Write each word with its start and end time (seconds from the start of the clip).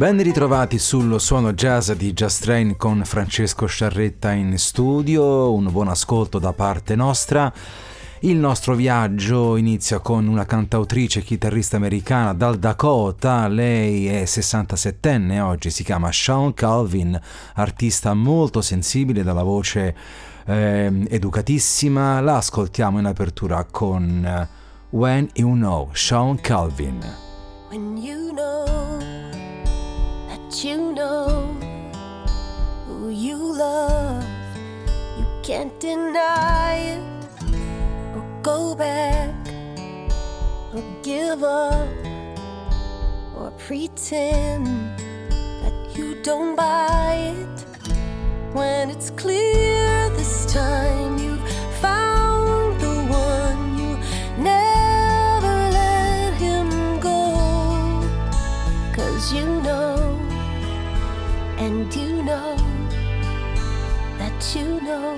Ben 0.00 0.22
ritrovati 0.22 0.78
sul 0.78 1.20
suono 1.20 1.52
jazz 1.52 1.90
di 1.90 2.14
Just 2.14 2.44
Train 2.44 2.78
con 2.78 3.04
Francesco 3.04 3.66
Sciarretta 3.66 4.32
in 4.32 4.58
studio, 4.58 5.52
un 5.52 5.70
buon 5.70 5.88
ascolto 5.88 6.38
da 6.38 6.54
parte 6.54 6.96
nostra. 6.96 7.52
Il 8.20 8.38
nostro 8.38 8.74
viaggio 8.74 9.56
inizia 9.56 9.98
con 9.98 10.26
una 10.26 10.46
cantautrice 10.46 11.18
e 11.18 11.22
chitarrista 11.22 11.76
americana 11.76 12.32
dal 12.32 12.56
Dakota, 12.58 13.46
lei 13.46 14.06
è 14.06 14.22
67enne 14.22 15.38
oggi, 15.38 15.68
si 15.68 15.84
chiama 15.84 16.10
Sean 16.10 16.54
Calvin, 16.54 17.20
artista 17.56 18.14
molto 18.14 18.62
sensibile 18.62 19.22
dalla 19.22 19.42
voce 19.42 19.94
eh, 20.46 21.04
educatissima, 21.10 22.22
la 22.22 22.38
ascoltiamo 22.38 22.98
in 22.98 23.04
apertura 23.04 23.66
con 23.70 24.24
eh, 24.24 24.48
When 24.96 25.28
You 25.34 25.52
Know, 25.52 25.90
Sean 25.92 26.40
Calvin. 26.40 27.04
You 30.52 30.56
know 30.56 30.80
you 30.80 30.92
know 30.92 31.56
who 32.86 33.08
you 33.10 33.36
love. 33.36 34.24
You 35.16 35.24
can't 35.44 35.78
deny 35.78 36.74
it, 36.96 37.02
or 38.16 38.40
go 38.42 38.74
back, 38.74 39.32
or 40.74 40.82
give 41.04 41.44
up, 41.44 41.88
or 43.36 43.52
pretend 43.58 44.66
that 45.62 45.72
you 45.94 46.20
don't 46.24 46.56
buy 46.56 47.34
it. 47.36 47.64
When 48.52 48.90
it's 48.90 49.10
clear 49.10 50.10
this 50.10 50.52
time 50.52 51.16
you've 51.18 51.48
found 51.80 52.29
and 61.60 61.94
you 61.94 62.22
know 62.22 62.56
that 64.16 64.56
you 64.56 64.80
know 64.80 65.14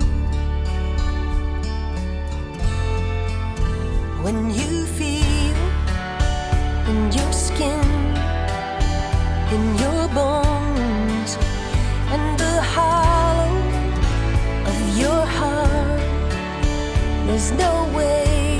when 4.23 4.49
you 4.51 4.85
feel 4.97 5.55
in 6.91 6.99
your 7.13 7.31
skin, 7.31 7.87
in 9.55 9.63
your 9.83 10.03
bones, 10.19 11.31
and 12.13 12.37
the 12.37 12.55
hollow 12.75 13.55
of 14.69 14.77
your 14.99 15.25
heart, 15.39 15.99
there's 17.25 17.51
no 17.53 17.73
way 17.95 18.57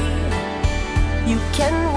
you 1.27 1.37
can 1.51 1.92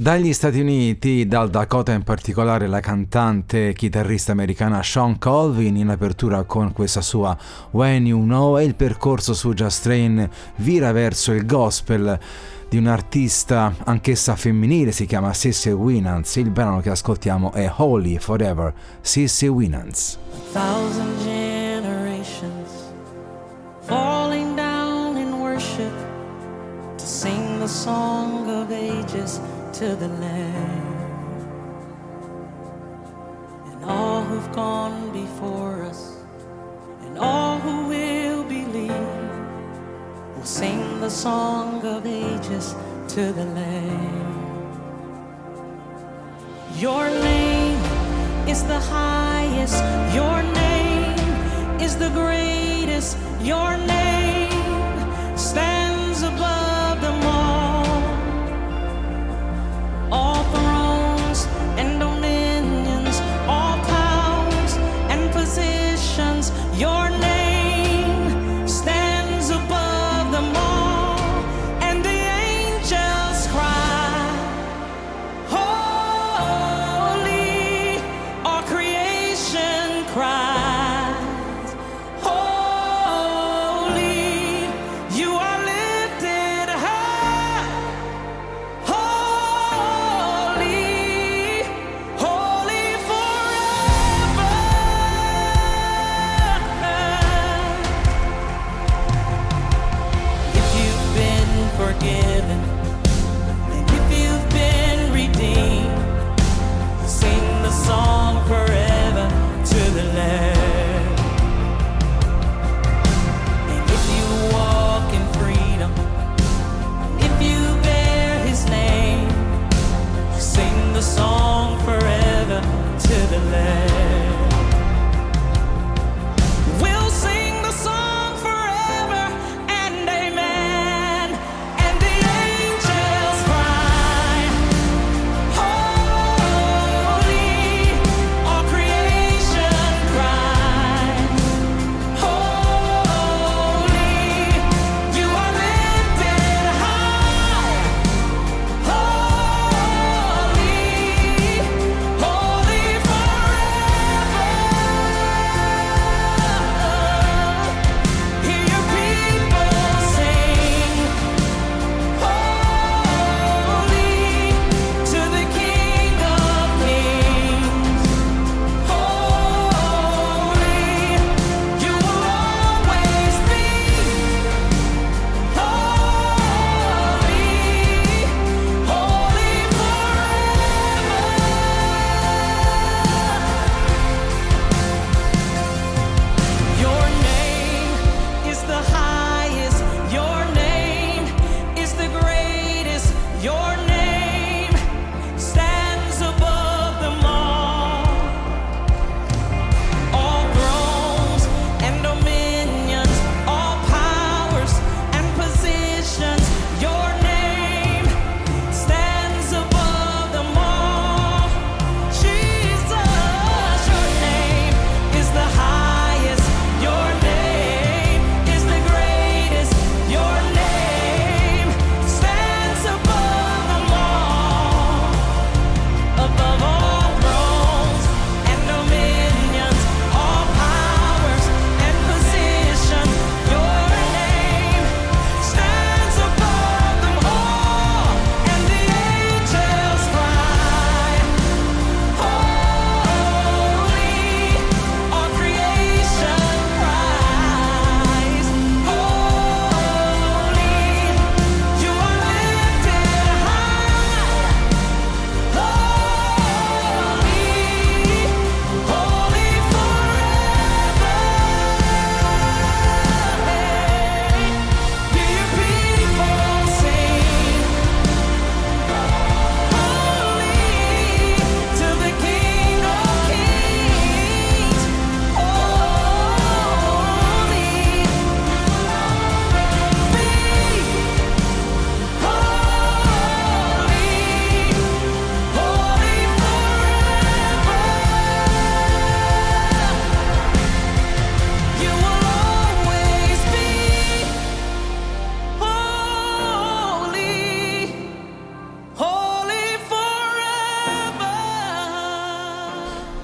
Dagli 0.00 0.32
Stati 0.32 0.58
Uniti, 0.58 1.26
dal 1.26 1.50
Dakota 1.50 1.92
in 1.92 2.04
particolare, 2.04 2.66
la 2.66 2.80
cantante 2.80 3.68
e 3.68 3.72
chitarrista 3.74 4.32
americana 4.32 4.82
Sean 4.82 5.18
Colvin 5.18 5.76
in 5.76 5.90
apertura 5.90 6.44
con 6.44 6.72
questa 6.72 7.02
sua 7.02 7.36
When 7.72 8.06
You 8.06 8.22
Know 8.22 8.56
e 8.56 8.64
il 8.64 8.74
percorso 8.74 9.34
su 9.34 9.52
Just 9.52 9.82
Train 9.82 10.26
vira 10.56 10.92
verso 10.92 11.32
il 11.32 11.44
gospel 11.44 12.18
di 12.66 12.78
un'artista 12.78 13.74
anch'essa 13.84 14.36
femminile, 14.36 14.90
si 14.90 15.04
chiama 15.04 15.34
Sissy 15.34 15.72
Winans. 15.72 16.34
Il 16.36 16.48
brano 16.48 16.80
che 16.80 16.88
ascoltiamo 16.88 17.52
è 17.52 17.70
Holy 17.76 18.16
Forever, 18.16 18.72
Sissy 19.02 19.48
Winans. 19.48 20.18
A 29.34 29.59
to 29.80 29.96
the 29.96 30.08
Lamb. 30.08 30.92
And 33.72 33.82
all 33.86 34.22
who've 34.22 34.52
gone 34.52 35.10
before 35.10 35.84
us, 35.84 36.18
and 37.00 37.16
all 37.16 37.58
who 37.60 37.88
will 37.88 38.44
believe, 38.44 39.08
will 40.36 40.44
sing 40.44 41.00
the 41.00 41.08
song 41.08 41.82
of 41.86 42.04
ages 42.04 42.74
to 43.14 43.32
the 43.32 43.46
Lamb. 43.58 44.30
Your 46.76 47.08
name 47.08 47.80
is 48.46 48.62
the 48.64 48.80
highest, 48.80 49.82
your 50.14 50.42
name 50.42 51.80
is 51.80 51.96
the 51.96 52.10
greatest, 52.10 53.16
your 53.40 53.78
name 53.78 55.38
stands. 55.38 55.99
all 60.12 60.59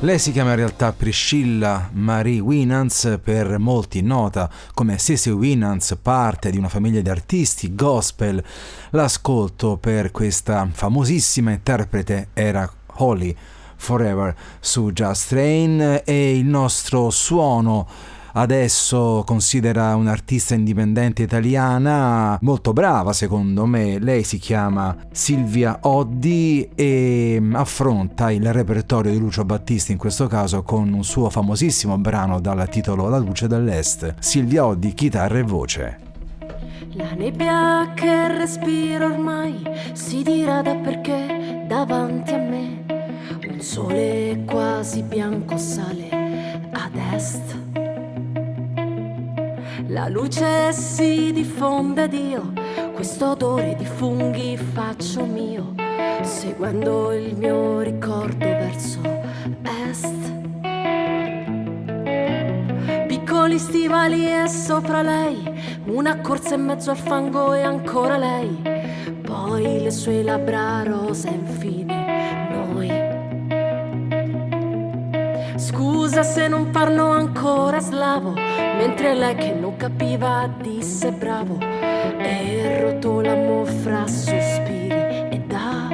Lei 0.07 0.21
si 0.21 0.31
chiama 0.31 0.51
in 0.51 0.57
realtà 0.57 0.93
Priscilla 0.93 1.91
Marie 1.93 2.39
Winans, 2.39 3.19
per 3.21 3.59
molti 3.59 4.03
nota 4.03 4.49
come 4.73 4.99
Cissy 4.99 5.31
Winans, 5.31 5.99
parte 6.01 6.53
di 6.53 6.59
una 6.59 6.69
famiglia 6.69 7.01
di 7.01 7.09
artisti 7.09 7.75
gospel. 7.75 8.41
L'ascolto 8.91 9.79
per 9.79 10.13
questa 10.13 10.69
famosissima 10.71 11.51
interprete 11.51 12.29
era 12.35 12.73
Holly 12.99 13.35
Forever 13.75 14.33
su 14.61 14.93
Just 14.93 15.31
Train 15.31 16.03
e 16.05 16.39
il 16.39 16.45
nostro 16.47 17.11
suono 17.11 17.89
adesso 18.37 19.23
considera 19.27 19.95
un'artista 19.97 20.55
indipendente 20.55 21.23
italiana 21.23 22.39
molto 22.43 22.73
brava 22.73 23.13
secondo 23.13 23.67
me. 23.67 23.99
Lei 23.99 24.23
si 24.23 24.39
chiama 24.39 24.97
Silvia 25.11 25.79
Oddi 25.83 26.69
e 26.75 27.39
mm, 27.41 27.55
affronta 27.55 28.31
il 28.31 28.53
repertorio 28.53 29.11
di 29.11 29.19
Lucio 29.19 29.45
Battisti 29.45 29.93
in 29.93 29.99
questo 29.99 30.27
caso 30.27 30.63
con 30.63 30.93
un 30.93 31.05
suo 31.05 31.31
famosissimo 31.31 31.99
brano 31.99 32.41
dal 32.41 32.69
titolo 32.69 33.09
La 33.09 33.19
luce 33.19 33.49
dell'est. 33.49 34.15
Silvia 34.19 34.67
Oddi, 34.67 34.93
chitarra 34.95 35.39
e 35.39 35.43
voce. 35.43 35.99
La 36.93 37.13
nebbia 37.13 37.93
che 37.95 38.29
respiro 38.29 39.07
ormai 39.07 39.63
si 39.93 40.23
dirada 40.23 40.75
perché 40.77 41.65
davanti 41.67 42.33
a 42.33 42.39
me 42.39 42.85
un 43.49 43.61
sole 43.61 44.45
quasi 44.47 45.03
bianco 45.03 45.59
sale 45.59 46.09
ad 46.73 46.95
est. 47.13 47.86
La 49.89 50.09
luce 50.09 50.73
si 50.73 51.33
diffonde 51.33 52.05
ed 52.05 52.15
io 52.15 52.53
questo 52.95 53.33
odore 53.33 53.77
di 53.77 53.85
funghi 53.85 54.57
faccio 54.57 55.25
mio, 55.25 55.75
seguendo 56.23 57.13
il 57.13 57.37
mio 57.37 57.81
ricordo 57.81 58.47
verso 58.47 59.01
est. 59.63 60.35
Piccoli 63.07 63.59
stivali 63.59 64.27
e 64.27 64.49
sopra 64.49 65.03
lei, 65.03 65.43
una 65.85 66.21
corsa 66.21 66.55
in 66.55 66.65
mezzo 66.65 66.91
al 66.91 66.97
fango 66.97 67.53
e 67.53 67.61
ancora 67.61 68.17
lei, 68.17 68.63
poi 69.21 69.83
le 69.83 69.91
sue 69.91 70.23
labbra 70.23 70.83
rosa 70.85 71.29
infine 71.29 72.06
Scusa 75.67 76.23
se 76.23 76.47
non 76.47 76.71
parlo 76.71 77.11
ancora 77.11 77.81
slavo, 77.81 78.35
mentre 78.79 79.15
lei 79.15 79.35
che 79.35 79.53
non 79.53 79.77
capiva 79.77 80.49
disse 80.61 81.11
bravo 81.11 81.59
e 81.61 82.81
rotolamo 82.83 83.65
fra 83.65 84.07
sospiri 84.07 85.27
e 85.29 85.43
da. 85.45 85.89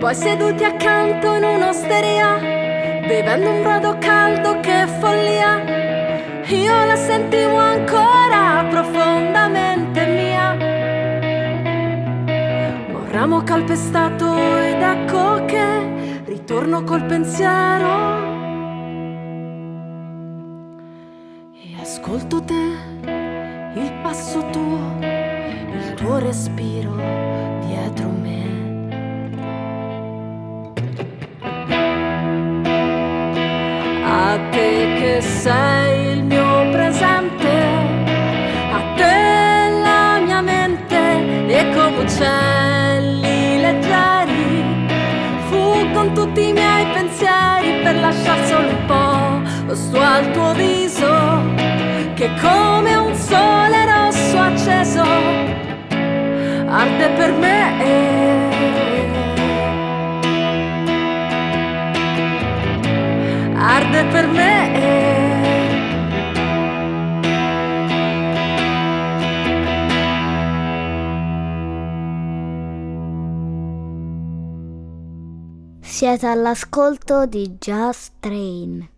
Poi 0.00 0.14
seduti 0.16 0.64
accanto 0.64 1.34
in 1.34 1.44
un'osteria, 1.44 2.40
bevendo 3.06 3.50
un 3.50 3.62
brodo 3.62 3.96
caldo 4.00 4.58
che 4.58 4.88
follia, 4.98 5.62
io 6.48 6.84
la 6.86 6.96
sentivo 6.96 7.56
ancora 7.56 8.66
profondamente 8.68 10.06
mia. 10.06 10.56
Un 12.88 13.10
ramo 13.12 13.44
calpestato 13.44 14.36
ed 14.36 14.82
ecco 14.82 15.44
che 15.44 15.93
ritorno 16.46 16.84
col 16.84 17.06
pensiero 17.06 17.88
e 21.54 21.80
ascolto 21.80 22.42
te, 22.42 22.64
il 23.76 23.90
passo 24.02 24.44
tuo, 24.50 24.98
il 25.00 25.94
tuo 25.94 26.18
respiro 26.18 26.96
dietro 27.64 28.10
me. 28.10 28.42
A 34.04 34.38
te 34.50 34.94
che 34.98 35.22
sei 35.22 36.18
il 36.18 36.24
mio 36.24 36.33
lasciar 48.04 48.46
solo 48.46 48.68
un 48.68 48.84
po' 48.86 49.74
sto 49.74 50.00
al 50.00 50.30
tuo 50.32 50.52
viso 50.52 51.12
che 52.14 52.28
come 52.40 52.94
un 52.96 53.14
sole 53.14 53.78
rosso 53.86 54.38
acceso 54.38 55.02
arde 56.68 57.08
per 57.16 57.32
me. 57.32 57.62
Arde 63.56 64.04
per 64.12 64.26
me 64.26 64.73
Siete 76.04 76.26
all'ascolto 76.26 77.24
di 77.24 77.56
Just 77.58 78.16
Train. 78.20 78.93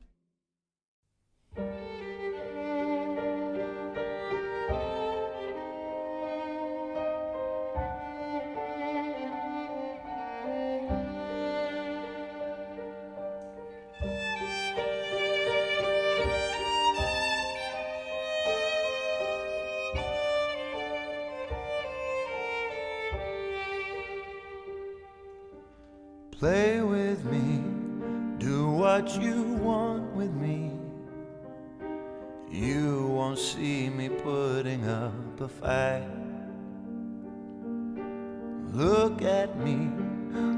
Look 38.72 39.22
at 39.22 39.58
me, 39.58 39.90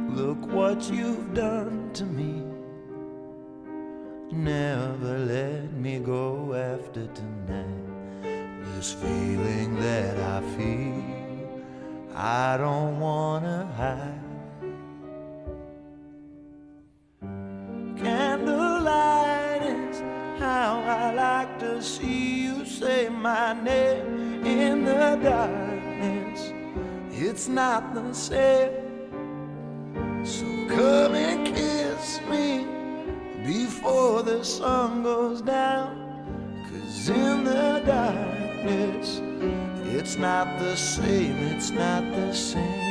look 0.09 0.45
what 0.47 0.91
you've 0.91 1.35
done 1.35 1.91
to 1.95 2.05
me. 2.05 2.43
Never 4.33 5.19
let 5.19 5.73
me 5.75 5.99
go 5.99 6.53
after 6.55 7.07
tonight. 7.07 8.65
This 8.75 8.93
feeling 8.93 9.79
that 9.79 10.19
I 10.19 10.41
feel, 10.57 11.63
I 12.15 12.57
don't 12.57 12.99
wanna 12.99 13.71
hide. 13.77 14.25
Candlelight 17.99 19.63
is 19.63 20.01
how 20.41 20.81
I 20.81 21.13
like 21.15 21.59
to 21.61 21.83
see 21.83 22.43
you 22.45 22.65
say 22.65 23.09
my 23.09 23.53
name 23.53 24.18
the 24.89 25.19
darkness. 25.23 26.53
It's 27.11 27.49
not 27.49 27.95
the 27.95 28.13
same. 28.13 28.71
So 30.25 30.47
come 30.69 31.15
and 31.15 31.47
kiss 31.47 32.21
me 32.31 32.67
before 33.45 34.23
the 34.23 34.43
sun 34.45 35.03
goes 35.03 35.41
down. 35.43 35.91
Cause 36.71 37.09
in 37.09 37.45
the 37.45 37.83
darkness, 37.85 39.21
it's 39.97 40.17
not 40.17 40.59
the 40.59 40.77
same, 40.77 41.37
it's 41.53 41.71
not 41.71 42.03
the 42.11 42.33
same. 42.33 42.88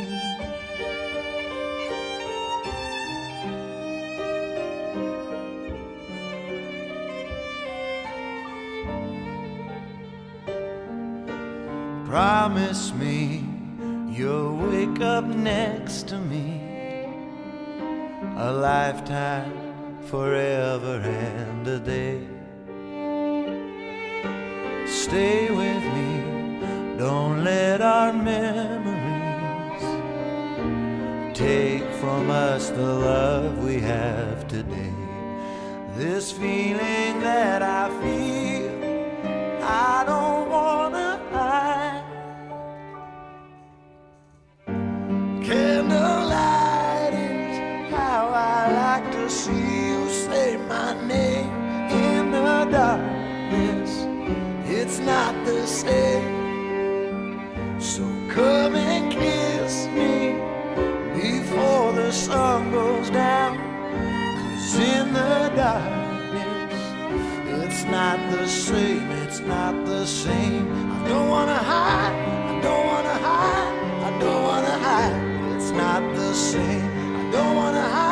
Promise 12.57 12.91
me 12.93 13.45
you'll 14.09 14.57
wake 14.57 14.99
up 14.99 15.25
next 15.25 16.07
to 16.07 16.17
me 16.17 16.59
a 18.35 18.51
lifetime, 18.51 19.53
forever 20.07 20.99
and 20.99 21.67
a 21.67 21.77
day. 21.77 22.19
Stay 24.87 25.51
with 25.51 25.83
me, 25.97 26.97
don't 26.97 27.43
let 27.43 27.79
our 27.83 28.11
memories 28.11 29.85
take 31.37 31.85
from 32.01 32.31
us 32.31 32.71
the 32.71 32.91
love 33.11 33.63
we 33.63 33.79
have 33.81 34.47
today. 34.47 34.95
This 35.95 36.31
feeling 36.31 37.19
that 37.19 37.61
I 37.61 37.89
feel, 38.01 38.71
I 39.63 40.03
don't 40.07 40.46
sun 62.27 62.71
goes 62.71 63.09
down. 63.09 63.55
Cause 64.37 64.75
in 64.79 65.13
the 65.13 65.35
darkness, 65.55 66.75
it's 67.63 67.83
not 67.85 68.17
the 68.31 68.45
same, 68.47 69.09
it's 69.23 69.39
not 69.39 69.73
the 69.85 70.05
same. 70.05 70.65
I 70.95 71.07
don't 71.07 71.29
wanna 71.29 71.61
hide, 71.73 72.17
I 72.51 72.55
don't 72.65 72.85
wanna 72.91 73.17
hide, 73.27 73.75
I 74.07 74.11
don't 74.19 74.43
wanna 74.49 74.75
hide. 74.87 75.17
It's 75.55 75.71
not 75.71 76.01
the 76.19 76.33
same. 76.33 76.89
I 77.19 77.23
don't 77.31 77.55
wanna 77.61 77.85
hide, 77.95 78.06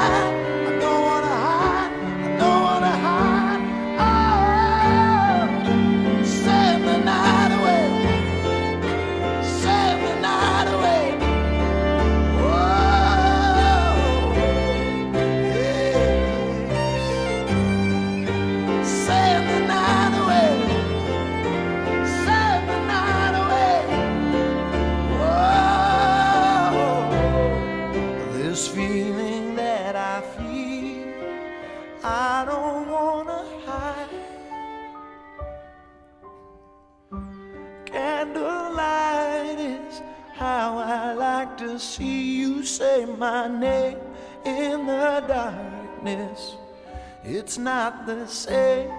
It's 47.56 47.64
not 47.64 48.06
the 48.06 48.28
same. 48.28 48.92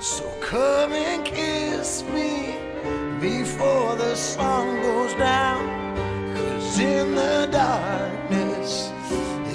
So 0.00 0.24
come 0.40 0.92
and 0.92 1.24
kiss 1.24 2.02
me 2.12 2.56
before 3.20 3.94
the 3.94 4.16
sun 4.16 4.82
goes 4.82 5.14
down. 5.14 5.62
Cause 6.34 6.80
in 6.80 7.14
the 7.14 7.48
darkness, 7.52 8.90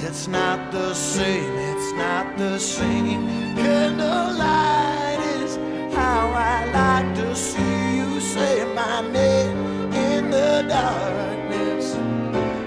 it's 0.06 0.30
not 0.30 0.72
the 0.72 0.94
same, 0.94 1.54
it's 1.54 1.94
not 1.98 2.38
the 2.38 2.58
same. 2.60 3.28
Candlelight 3.58 5.20
is 5.44 5.58
how 5.94 6.30
I 6.30 6.64
like 6.72 7.14
to 7.16 7.36
see 7.36 7.98
you 7.98 8.22
say 8.22 8.74
my 8.74 9.02
name 9.02 9.92
in 9.92 10.32
the 10.32 10.64
darkness. 10.66 11.94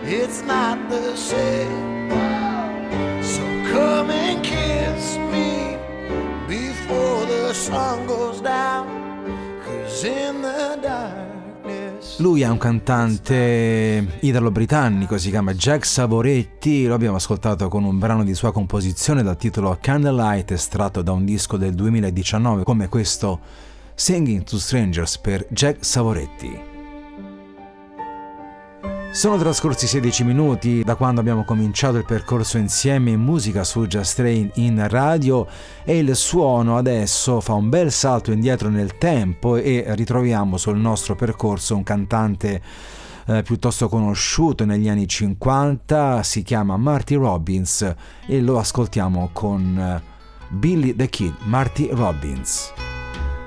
It's 0.05 0.43
not 0.43 0.77
the 0.91 1.17
same. 1.17 1.92
Lui 12.17 12.41
è 12.41 12.49
un 12.49 12.57
cantante 12.57 14.19
italo-britannico, 14.21 15.19
si 15.19 15.29
chiama 15.29 15.53
Jack 15.53 15.85
Savoretti, 15.85 16.87
lo 16.87 16.95
abbiamo 16.95 17.17
ascoltato 17.17 17.69
con 17.69 17.85
un 17.85 17.99
brano 17.99 18.25
di 18.25 18.35
sua 18.35 18.53
composizione 18.53 19.23
dal 19.23 19.37
titolo 19.37 19.77
Candlelight 19.79 20.53
estratto 20.53 21.03
da 21.03 21.13
un 21.13 21.27
disco 21.27 21.59
del 21.59 21.75
2019 21.75 22.63
come 22.63 22.89
questo 22.89 23.41
Singing 23.95 24.45
to 24.45 24.59
Strangers 24.59 25.19
per 25.19 25.47
Jack 25.51 25.85
Savoretti. 25.85 26.72
Sono 29.13 29.37
trascorsi 29.37 29.87
16 29.87 30.25
minuti 30.25 30.83
da 30.83 30.95
quando 30.95 31.21
abbiamo 31.21 31.45
cominciato 31.45 31.99
il 31.99 32.07
percorso 32.07 32.57
insieme 32.57 33.11
in 33.11 33.21
musica 33.21 33.63
su 33.63 33.87
Just 33.87 34.17
Train 34.17 34.51
in 34.55 34.89
radio 34.89 35.47
e 35.85 35.99
il 35.99 36.17
suono 36.17 36.79
adesso 36.79 37.43
fa 37.43 37.53
un 37.53 37.69
bel 37.69 37.93
salto 37.93 38.33
indietro 38.33 38.71
nel 38.71 38.97
tempo 38.97 39.57
e 39.57 39.85
ritroviamo 39.87 40.57
sul 40.57 40.79
nostro 40.79 41.15
percorso 41.15 41.77
un 41.77 41.83
cantante 41.83 42.63
eh, 43.27 43.43
piuttosto 43.43 43.87
conosciuto 43.91 44.65
negli 44.65 44.89
anni 44.89 45.07
50, 45.07 46.23
si 46.23 46.43
chiama 46.43 46.79
Marty 46.79 47.15
Robbins 47.15 47.95
e 48.27 48.41
lo 48.41 48.59
ascoltiamo 48.59 49.29
con 49.35 49.79
eh, 49.79 50.03
Billy 50.49 50.97
the 50.97 51.09
Kid, 51.11 51.35
Marty 51.45 51.91
Robbins. 51.93 52.92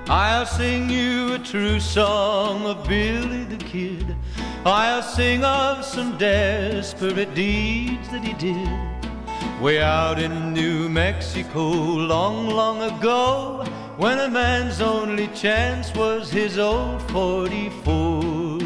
I'll 0.07 0.45
sing 0.45 0.87
you 0.87 1.33
a 1.33 1.39
true 1.39 1.79
song 1.79 2.63
of 2.67 2.87
Billy 2.87 3.43
the 3.45 3.57
Kid. 3.57 4.15
I'll 4.63 5.01
sing 5.01 5.43
of 5.43 5.83
some 5.83 6.15
desperate 6.19 7.33
deeds 7.33 8.07
that 8.09 8.23
he 8.23 8.33
did. 8.33 8.69
Way 9.59 9.81
out 9.81 10.19
in 10.19 10.53
New 10.53 10.89
Mexico, 10.89 11.67
long, 11.71 12.51
long 12.51 12.83
ago, 12.83 13.65
when 13.97 14.19
a 14.19 14.29
man's 14.29 14.79
only 14.79 15.27
chance 15.29 15.91
was 15.95 16.29
his 16.29 16.59
old 16.59 17.01
44. 17.09 18.59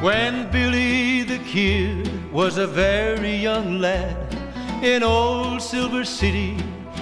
When 0.00 0.52
Billy 0.52 1.24
the 1.24 1.38
Kid 1.38 2.32
was 2.32 2.58
a 2.58 2.66
very 2.68 3.34
young 3.34 3.80
lad 3.80 4.32
in 4.84 5.02
old 5.02 5.60
Silver 5.60 6.04
City, 6.04 6.56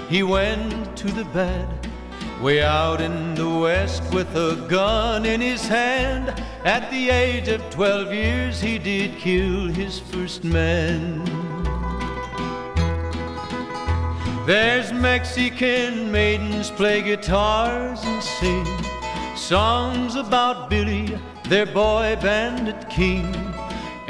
he 0.08 0.22
went 0.22 0.81
to 1.02 1.08
the 1.14 1.24
bad. 1.34 1.68
Way 2.40 2.62
out 2.62 3.00
in 3.00 3.34
the 3.34 3.48
west 3.48 4.04
with 4.14 4.36
a 4.36 4.54
gun 4.68 5.26
in 5.26 5.40
his 5.40 5.66
hand. 5.66 6.28
At 6.64 6.88
the 6.92 7.10
age 7.10 7.48
of 7.48 7.60
12 7.70 8.12
years, 8.14 8.60
he 8.60 8.78
did 8.78 9.18
kill 9.18 9.66
his 9.66 9.98
first 9.98 10.44
man. 10.44 11.24
There's 14.46 14.92
Mexican 14.92 16.12
maidens 16.12 16.70
play 16.70 17.02
guitars 17.02 17.98
and 18.04 18.22
sing 18.22 18.66
songs 19.34 20.14
about 20.14 20.70
Billy, 20.70 21.18
their 21.48 21.66
boy 21.66 22.16
bandit 22.22 22.88
king. 22.88 23.51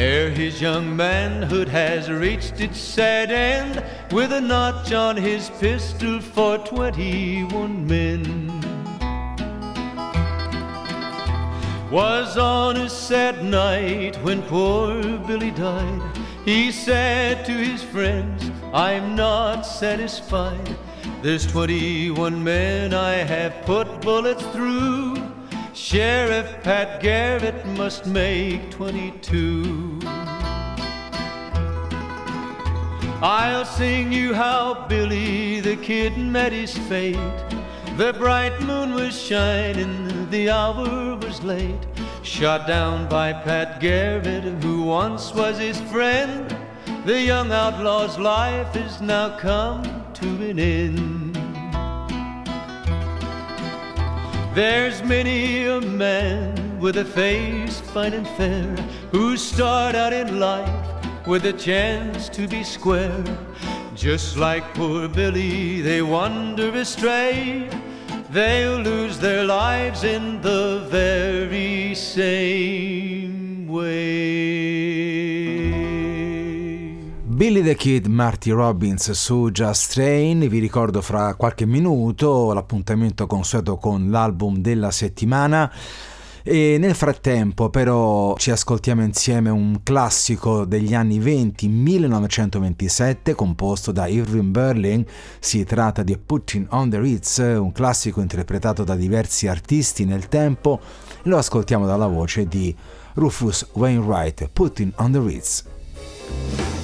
Ere 0.03 0.31
his 0.31 0.61
young 0.61 0.97
manhood 0.97 1.69
has 1.69 2.11
reached 2.11 2.61
its 2.61 2.81
sad 2.81 3.31
end, 3.31 3.85
with 4.11 4.33
a 4.33 4.41
notch 4.41 4.93
on 4.93 5.17
his 5.17 5.49
pistol 5.61 6.21
for 6.21 6.59
21 6.59 7.87
men. 7.87 8.49
Was 11.89 12.37
on 12.37 12.79
a 12.79 12.91
sad 12.91 13.45
night 13.45 14.17
when 14.25 14.43
poor 14.43 15.19
Billy 15.19 15.53
died. 15.53 16.03
He 16.45 16.73
said 16.73 17.45
to 17.47 17.53
his 17.53 17.85
friends, 17.85 18.51
I'm 18.75 19.15
not 19.15 19.63
satisfied. 19.63 20.77
There's 21.23 21.47
21 21.47 22.43
men 22.43 22.93
I 22.93 23.13
have 23.13 23.55
put 23.65 24.01
bullets 24.01 24.45
through. 24.47 25.32
Sheriff 25.75 26.63
Pat 26.63 27.01
Garrett 27.03 27.65
must 27.65 28.05
make 28.05 28.71
22. 28.71 30.01
I'll 33.23 33.65
sing 33.65 34.13
you 34.13 34.35
how 34.35 34.87
Billy 34.87 35.61
the 35.61 35.77
Kid 35.77 36.19
met 36.19 36.53
his 36.53 36.77
fate. 36.77 37.17
The 37.97 38.13
bright 38.19 38.61
moon 38.61 38.93
was 38.93 39.19
shining, 39.19 40.29
the 40.29 40.51
hour 40.51 41.17
was 41.17 41.43
late. 41.43 41.87
Shot 42.23 42.67
down 42.67 43.09
by 43.09 43.33
Pat 43.33 43.81
Garrett, 43.81 44.45
who 44.63 44.83
once 44.83 45.33
was 45.33 45.59
his 45.59 45.81
friend. 45.81 46.55
The 47.07 47.19
young 47.19 47.51
outlaw's 47.51 48.19
life 48.19 48.77
is 48.77 49.01
now 49.01 49.39
come 49.39 49.83
to 50.15 50.51
an 50.51 50.59
end. 50.59 51.22
There's 54.55 55.03
many 55.03 55.65
a 55.65 55.81
man 55.81 56.79
with 56.79 56.99
a 56.99 57.07
face 57.07 57.81
fine 57.81 58.13
and 58.13 58.29
fair 58.37 58.77
who 59.11 59.39
start 59.39 59.95
out 59.95 60.13
in 60.13 60.39
life 60.39 61.27
with 61.27 61.47
a 61.47 61.55
chance 61.55 62.29
to 62.29 62.47
be 62.47 62.63
square. 62.63 63.25
Just 63.95 64.37
like 64.37 64.75
poor 64.75 65.09
Billy, 65.09 65.81
they 65.81 66.03
wander 66.03 66.69
astray. 66.69 67.71
They'll 68.29 68.77
lose 68.77 69.19
their 69.19 69.43
lives 69.45 70.05
in 70.05 70.43
the 70.43 70.87
very 70.91 71.95
same 71.95 73.67
way. 73.67 75.32
Billy 77.43 77.61
the 77.61 77.75
Kid, 77.75 78.07
Marty 78.07 78.53
Robbins 78.53 79.11
su 79.11 79.51
Just 79.51 79.95
Train, 79.95 80.47
vi 80.47 80.61
ricordo 80.61 81.01
fra 81.01 81.35
qualche 81.35 81.67
minuto 81.67 82.53
l'appuntamento 82.53 83.27
consueto 83.27 83.79
con 83.79 84.13
l'album 84.13 84.59
della 84.59 84.93
settimana. 84.93 85.69
E 86.45 86.77
nel 86.79 86.95
frattempo 86.95 87.69
però 87.69 88.37
ci 88.37 88.53
ascoltiamo 88.53 89.03
insieme 89.03 89.51
un 89.51 89.81
classico 89.83 90.65
degli 90.65 90.95
anni 90.95 91.19
20, 91.19 91.67
1927, 91.67 93.35
composto 93.35 93.91
da 93.91 94.07
Irving 94.07 94.53
Berlin. 94.53 95.05
Si 95.41 95.65
tratta 95.65 96.05
di 96.05 96.17
Putting 96.17 96.69
on 96.71 96.91
the 96.91 97.01
Ritz, 97.01 97.39
un 97.39 97.73
classico 97.73 98.21
interpretato 98.21 98.85
da 98.85 98.95
diversi 98.95 99.49
artisti 99.49 100.05
nel 100.05 100.29
tempo. 100.29 100.79
Lo 101.23 101.39
ascoltiamo 101.39 101.87
dalla 101.87 102.07
voce 102.07 102.47
di 102.47 102.73
Rufus 103.15 103.71
Wainwright, 103.73 104.49
Putting 104.53 104.93
on 104.99 105.11
the 105.11 105.19
Ritz. 105.19 105.65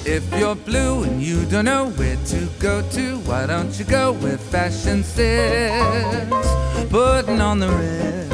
If 0.05 0.23
you're 0.39 0.55
blue 0.55 1.03
and 1.03 1.21
you 1.21 1.45
don't 1.45 1.65
know 1.65 1.89
where 1.91 2.15
to 2.15 2.47
go 2.59 2.81
to, 2.91 3.17
why 3.27 3.45
don't 3.45 3.77
you 3.77 3.85
go 3.85 4.13
where 4.13 4.37
fashion 4.37 5.03
sits? 5.03 6.47
Putting 6.89 7.41
on 7.41 7.59
the 7.59 7.69
ritz. 7.69 8.29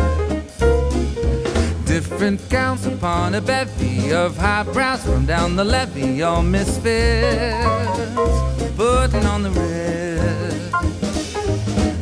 Different 1.86 2.50
gowns 2.50 2.86
upon 2.86 3.36
a 3.36 3.42
bevy 3.42 4.14
of 4.14 4.38
highbrows 4.38 5.04
from 5.04 5.26
down 5.26 5.56
the 5.56 5.66
levee, 5.66 6.22
all 6.22 6.44
misfits. 6.44 7.66
Putting 8.78 9.26
on 9.26 9.44
the 9.44 9.52
ritz. 9.52 9.66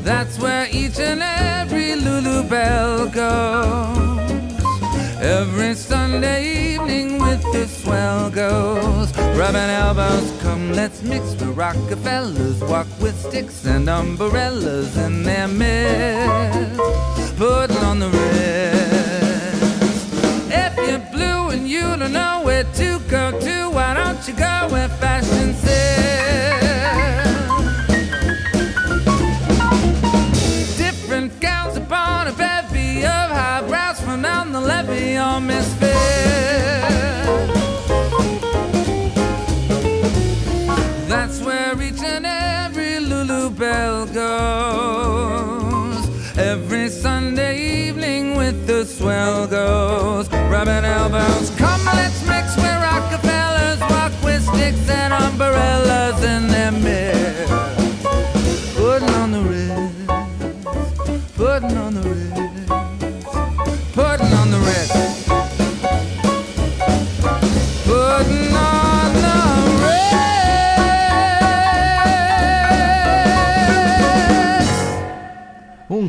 That's 0.04 0.38
where 0.38 0.68
each 0.72 1.00
and 1.00 1.22
every 1.24 1.96
Lulu 1.96 2.44
Bell 2.50 3.08
goes. 3.08 4.13
Every 5.24 5.74
Sunday 5.74 6.74
evening 6.74 7.18
with 7.18 7.42
the 7.54 7.66
swell 7.66 8.30
goes. 8.30 9.18
Rubbing 9.38 9.56
elbows, 9.56 10.30
come 10.42 10.74
let's 10.74 11.02
mix 11.02 11.32
with 11.36 11.56
Rockefellers. 11.56 12.60
Walk 12.60 12.88
with 13.00 13.18
sticks 13.18 13.66
and 13.66 13.90
umbrellas 13.90 14.98
in 14.98 15.24
their 15.24 15.48
midst. 15.48 17.38
Putting 17.38 17.78
on 17.78 18.00
the 18.00 18.10
wrist. 18.10 18.84
If 20.52 20.76
you're 20.90 21.00
blue 21.14 21.52
and 21.52 21.70
you 21.70 21.84
don't 21.96 22.12
know 22.12 22.42
where 22.44 22.66
to 22.66 23.00
go 23.08 23.32
to, 23.40 23.70
why 23.70 23.94
don't 23.94 24.28
you 24.28 24.34
go 24.34 24.68
where 24.72 24.90
fashion 24.90 25.43
swell 48.88 49.48
goes. 49.48 50.30
Rubbing 50.30 50.86
elbows, 50.86 51.50
come 51.52 51.86
let's 51.86 52.26
mix 52.28 52.58
where 52.58 52.80
Rockefellers 52.80 53.80
walk 53.82 54.12
with 54.24 54.44
sticks 54.44 54.90
and 54.90 55.14
umbrellas 55.14 56.24
in 56.24 56.48
their 56.48 56.72
midst. 56.72 57.03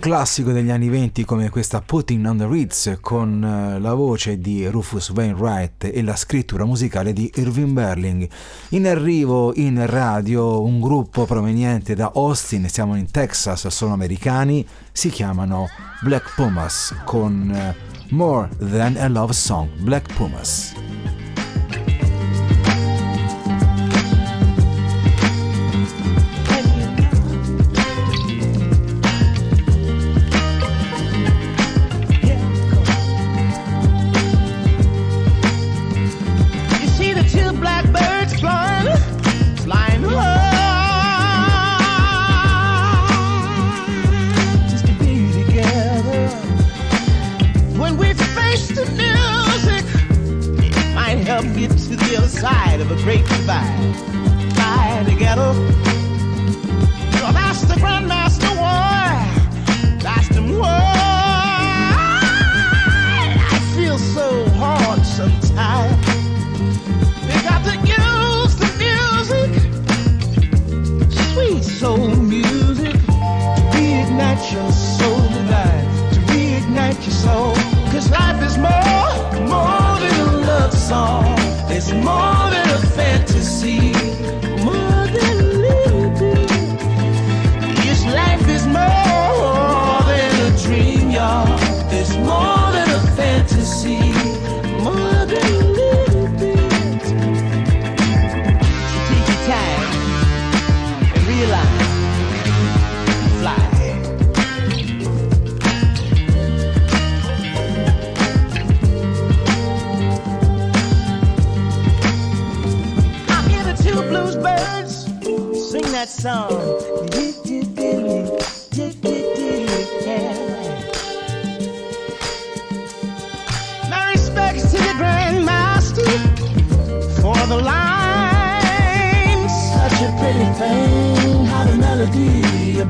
Classico 0.04 0.52
degli 0.52 0.68
anni 0.68 0.90
20 0.90 1.24
come 1.24 1.48
questa 1.48 1.80
Putting 1.80 2.26
on 2.26 2.36
the 2.36 2.46
Ritz 2.46 2.98
con 3.00 3.42
eh, 3.42 3.80
la 3.80 3.94
voce 3.94 4.36
di 4.38 4.66
Rufus 4.66 5.08
Wainwright 5.08 5.84
e 5.84 6.02
la 6.02 6.14
scrittura 6.14 6.66
musicale 6.66 7.14
di 7.14 7.32
Irving 7.36 7.70
Berling. 7.70 8.28
In 8.70 8.86
arrivo 8.86 9.54
in 9.54 9.82
radio 9.86 10.62
un 10.62 10.78
gruppo 10.78 11.24
proveniente 11.24 11.94
da 11.94 12.12
Austin, 12.14 12.68
siamo 12.68 12.96
in 12.96 13.10
Texas, 13.10 13.66
sono 13.68 13.94
americani, 13.94 14.66
si 14.92 15.08
chiamano 15.08 15.68
Black 16.02 16.34
Pumas 16.34 16.94
con 17.06 17.50
eh, 17.50 17.74
More 18.10 18.50
Than 18.58 18.98
a 18.98 19.08
Love 19.08 19.32
Song, 19.32 19.70
Black 19.80 20.12
Pumas. 20.12 20.93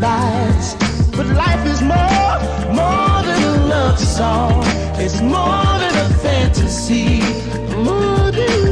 But 0.01 1.27
life 1.27 1.65
is 1.67 1.81
more, 1.81 2.39
more 2.75 3.23
than 3.23 3.43
a 3.43 3.67
love 3.69 3.99
song. 3.99 4.63
It's 4.97 5.21
more 5.21 5.79
than 5.83 5.95
a 5.95 6.09
fantasy, 6.19 7.21
more 7.77 8.31
than. 8.33 8.65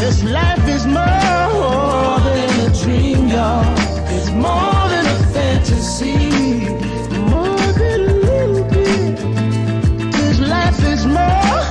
This 0.00 0.22
life 0.24 0.68
is 0.68 0.86
more 0.86 2.20
than 2.26 2.60
a 2.60 2.70
dream, 2.82 3.28
y'all. 3.28 3.64
It's 4.16 4.30
more 4.30 4.88
than 4.92 5.06
a 5.06 5.18
fantasy, 5.32 6.68
more 7.30 7.72
than 7.80 8.00
a 8.00 8.14
little 8.28 8.64
life 10.40 10.84
is 10.84 11.06
more, 11.06 11.62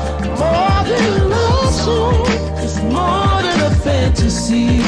more 0.42 0.84
than 0.90 1.22
a 1.22 1.26
love 1.26 1.74
song. 1.74 2.26
It's 2.58 2.82
more 2.82 3.42
than 3.46 3.60
a 3.62 3.76
fantasy, 3.86 4.83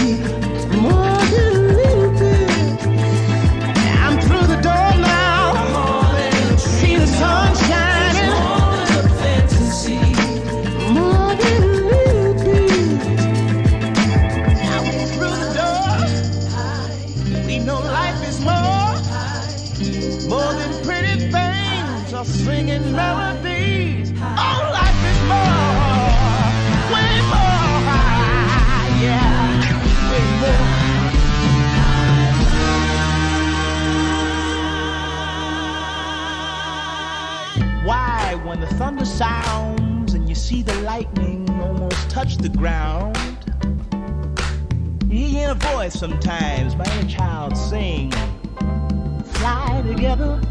sounds 39.16 40.14
and 40.14 40.28
you 40.28 40.36
see 40.36 40.62
the 40.62 40.76
lightning 40.82 41.50
almost 41.62 42.10
touch 42.10 42.36
the 42.36 42.50
ground, 42.50 43.18
you 45.08 45.26
hear 45.26 45.52
a 45.52 45.54
voice 45.54 45.98
sometimes 45.98 46.76
my 46.76 46.84
inner 46.98 47.10
child 47.10 47.56
sing, 47.56 48.12
Fly 49.24 49.84
together. 49.88 50.42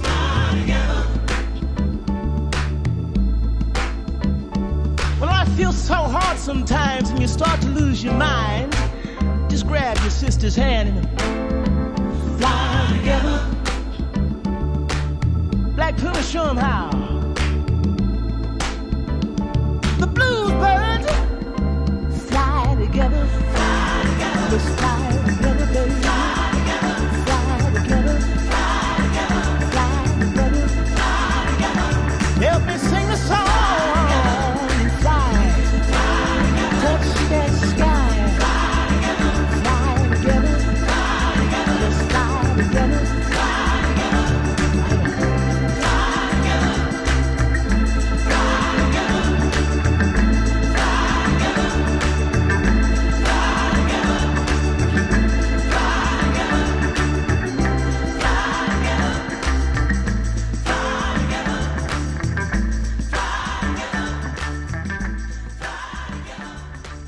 Fly 0.00 0.58
together. 0.60 1.02
When 5.20 5.28
I 5.28 5.44
feel 5.56 5.72
so 5.72 5.94
hard 5.94 6.38
sometimes 6.38 7.10
and 7.10 7.20
you 7.20 7.28
start 7.28 7.60
to 7.60 7.68
lose 7.68 8.02
your 8.02 8.14
mind, 8.14 8.72
just 9.48 9.68
grab 9.68 9.96
your 9.98 10.10
sister's 10.10 10.56
hand 10.56 10.88
and 10.88 11.08
fly 12.36 12.96
together. 12.98 13.44
Black 15.76 15.96
Puma, 15.98 16.20
show 16.24 16.48
'em 16.48 16.56
how. 16.56 17.07
this 24.58 24.76
time. 24.76 25.17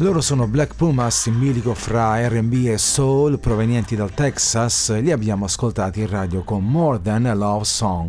Loro 0.01 0.23
sono 0.23 0.47
Black 0.47 0.77
Pumas 0.77 1.27
in 1.27 1.39
bilico 1.39 1.75
fra 1.75 2.27
RB 2.27 2.69
e 2.69 2.79
soul 2.79 3.39
provenienti 3.39 3.97
dal 3.97 4.15
Texas, 4.15 4.99
li 4.99 5.13
abbiamo 5.13 5.45
ascoltati 5.45 6.01
in 6.01 6.09
radio 6.09 6.43
con 6.43 6.65
More 6.65 7.03
Than 7.03 7.27
a 7.27 7.35
Love 7.35 7.65
Song. 7.65 8.09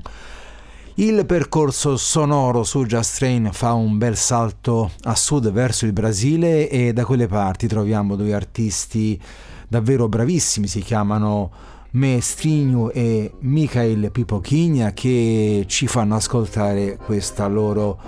Il 0.95 1.25
percorso 1.25 1.97
sonoro 1.97 2.63
su 2.63 2.86
Just 2.86 3.17
Train 3.17 3.49
fa 3.51 3.73
un 3.73 3.97
bel 3.97 4.15
salto 4.15 4.91
a 5.01 5.15
sud 5.15 5.51
verso 5.51 5.86
il 5.86 5.91
Brasile 5.91 6.69
e 6.69 6.93
da 6.93 7.04
quelle 7.04 7.27
parti 7.27 7.67
troviamo 7.67 8.15
due 8.15 8.34
artisti 8.34 9.21
davvero 9.67 10.08
bravissimi, 10.08 10.67
si 10.67 10.80
chiamano 10.80 11.51
Mestrigno 11.91 12.89
e 12.91 13.34
Michael 13.39 14.12
Pipochigna 14.12 14.93
che 14.93 15.65
ci 15.67 15.88
fanno 15.88 16.15
ascoltare 16.15 16.95
questa 16.95 17.47
loro 17.47 17.99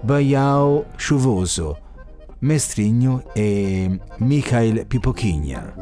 Baiao 0.00 0.84
Chuvoso. 0.96 1.90
Mestrigno 2.42 3.22
e 3.34 4.00
Michael 4.18 4.86
Pipochigna. 4.86 5.74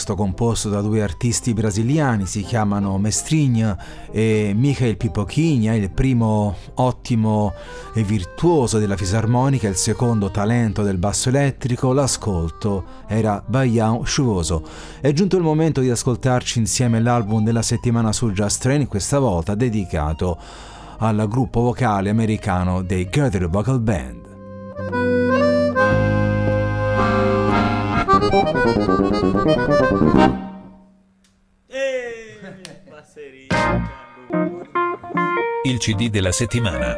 Questo 0.00 0.16
composto 0.16 0.70
da 0.70 0.80
due 0.80 1.02
artisti 1.02 1.52
brasiliani, 1.52 2.24
si 2.24 2.40
chiamano 2.40 2.96
Mestrinha 2.96 3.76
e 4.10 4.52
Michael 4.56 4.96
Pipochigna, 4.96 5.74
il 5.74 5.90
primo 5.90 6.56
ottimo 6.76 7.52
e 7.92 8.02
virtuoso 8.02 8.78
della 8.78 8.96
fisarmonica, 8.96 9.68
il 9.68 9.76
secondo 9.76 10.30
talento 10.30 10.82
del 10.82 10.96
basso 10.96 11.28
elettrico, 11.28 11.92
l'ascolto 11.92 12.84
era 13.08 13.44
Baião 13.44 14.02
Chuvoso. 14.02 14.62
È 15.02 15.12
giunto 15.12 15.36
il 15.36 15.42
momento 15.42 15.82
di 15.82 15.90
ascoltarci 15.90 16.60
insieme 16.60 16.98
l'album 16.98 17.44
della 17.44 17.60
settimana 17.60 18.10
su 18.10 18.32
Just 18.32 18.62
Train, 18.62 18.86
questa 18.86 19.18
volta 19.18 19.54
dedicato 19.54 20.38
al 20.96 21.28
gruppo 21.28 21.60
vocale 21.60 22.08
americano 22.08 22.80
dei 22.80 23.04
Gather 23.04 23.50
Vocal 23.50 23.80
Band. 23.80 24.19
CD 35.80 36.10
della 36.10 36.30
settimana. 36.30 36.94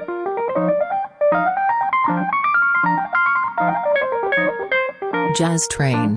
Jazz 5.34 5.66
Train. 5.68 6.16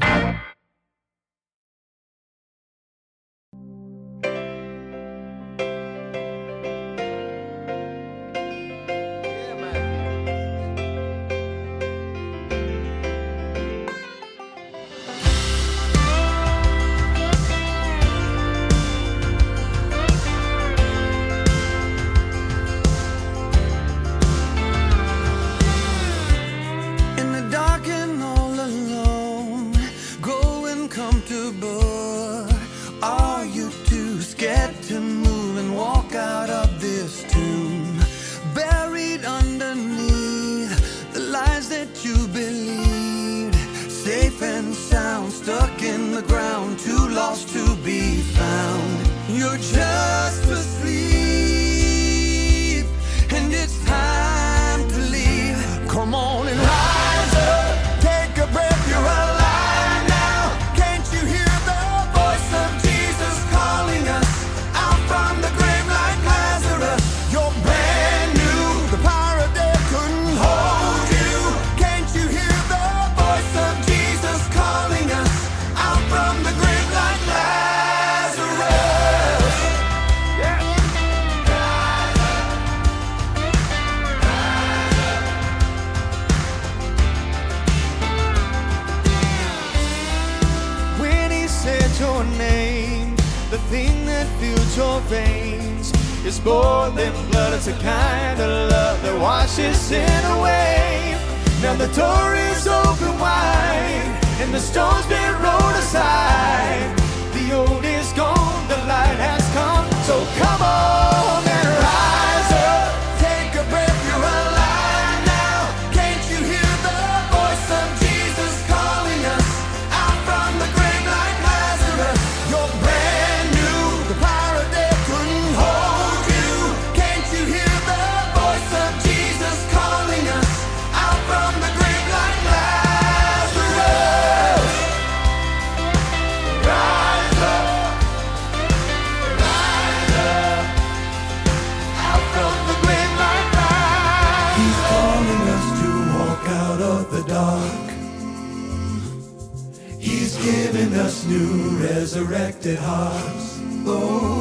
resurrected 152.05 152.77
hearts. 152.77 153.59
Oh. 153.87 154.34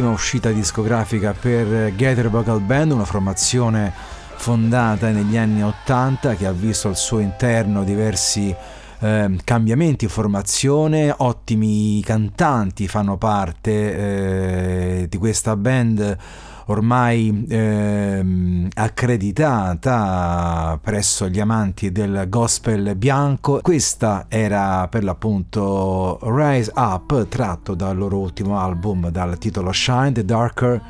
settima 0.00 0.10
uscita 0.10 0.50
discografica 0.50 1.34
per 1.38 1.94
Gather 1.94 2.30
Buckle 2.30 2.60
Band, 2.60 2.92
una 2.92 3.04
formazione 3.04 3.92
fondata 4.36 5.10
negli 5.10 5.36
anni 5.36 5.62
80 5.62 6.36
che 6.36 6.46
ha 6.46 6.52
visto 6.52 6.88
al 6.88 6.96
suo 6.96 7.18
interno 7.18 7.84
diversi 7.84 8.54
eh, 9.00 9.36
cambiamenti, 9.44 10.08
formazione, 10.08 11.12
ottimi 11.14 12.00
cantanti 12.02 12.88
fanno 12.88 13.18
parte 13.18 13.72
eh, 15.02 15.06
di 15.06 15.18
questa 15.18 15.54
band 15.54 16.16
ormai 16.70 17.46
ehm, 17.48 18.68
accreditata 18.74 20.78
presso 20.80 21.28
gli 21.28 21.40
amanti 21.40 21.92
del 21.92 22.26
gospel 22.28 22.94
bianco. 22.96 23.60
Questa 23.60 24.26
era 24.28 24.86
per 24.88 25.04
l'appunto 25.04 26.18
Rise 26.22 26.72
Up, 26.74 27.28
tratto 27.28 27.74
dal 27.74 27.96
loro 27.96 28.18
ultimo 28.18 28.58
album 28.58 29.10
dal 29.10 29.36
titolo 29.38 29.72
Shine 29.72 30.12
the 30.12 30.24
Darker 30.24 30.80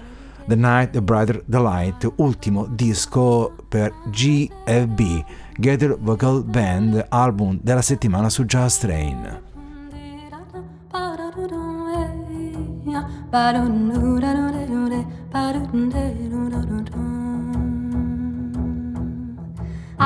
The 0.46 0.56
Night, 0.56 0.90
The 0.90 1.02
Brighter, 1.02 1.42
The 1.46 1.60
Light, 1.60 2.12
ultimo 2.16 2.66
disco 2.66 3.54
per 3.68 3.92
GFB, 4.10 5.24
Gather 5.56 5.96
Vocal 5.98 6.42
Band, 6.42 7.06
album 7.08 7.58
della 7.62 7.82
settimana 7.82 8.28
su 8.28 8.44
Jazz 8.44 8.78
Train. 8.78 9.48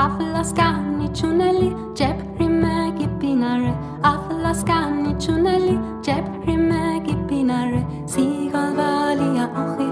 აფლასკანი 0.01 1.09
ჩუნელი 1.19 1.69
ჯეფრი 1.99 2.49
მაგი 2.63 3.07
ბინარე 3.23 3.73
აფლასკანი 4.11 5.13
ჩუნელი 5.25 5.77
ჯეფრი 6.09 6.57
მაგი 6.69 7.17
ბინარე 7.31 7.81
სიგალვალია 8.13 9.47
ოხი 9.65 9.89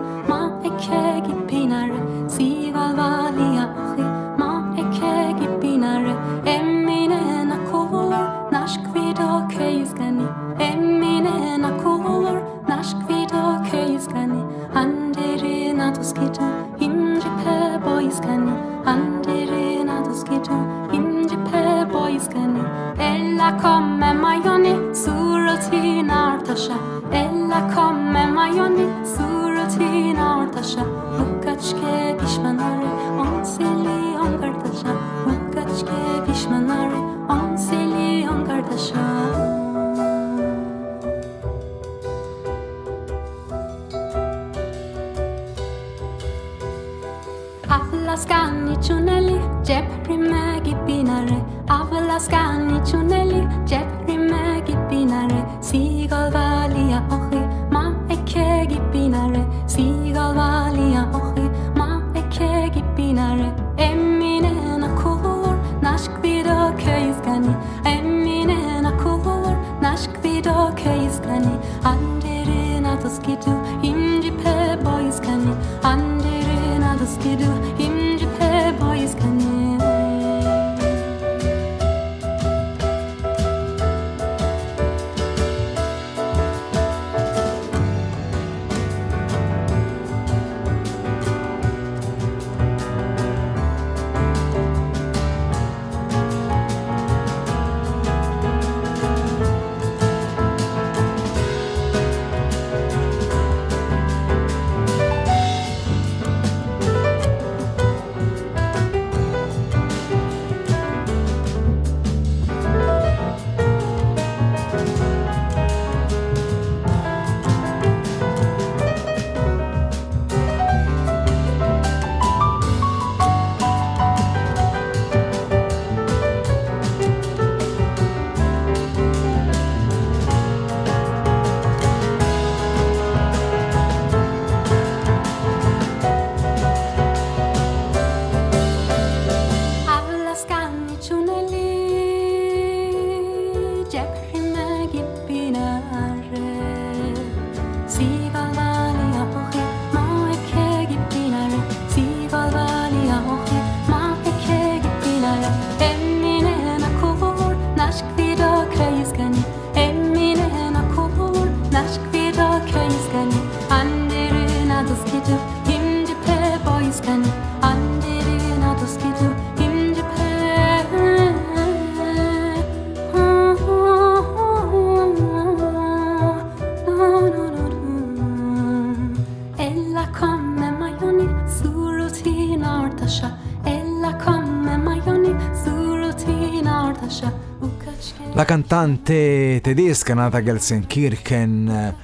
cantante 188.52 189.60
tedesca 189.62 190.12
nata 190.12 190.36
a 190.36 190.42
Gelsenkirchen 190.42 191.96